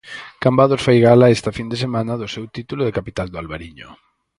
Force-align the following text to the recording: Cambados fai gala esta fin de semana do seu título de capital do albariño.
Cambados 0.43 0.83
fai 0.85 0.97
gala 1.07 1.31
esta 1.37 1.55
fin 1.57 1.67
de 1.71 1.77
semana 1.83 2.13
do 2.21 2.27
seu 2.35 2.45
título 2.55 2.81
de 2.85 2.95
capital 2.99 3.27
do 3.29 3.39
albariño. 3.41 3.87